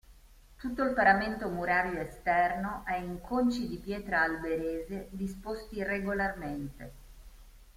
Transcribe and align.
Tutto 0.57 0.81
il 0.81 0.95
paramento 0.95 1.47
murario 1.47 1.99
esterno 2.01 2.83
è 2.87 2.95
in 2.95 3.21
conci 3.21 3.67
di 3.67 3.77
pietra 3.77 4.23
alberese 4.23 5.05
disposti 5.11 5.83
regolarmente. 5.83 6.91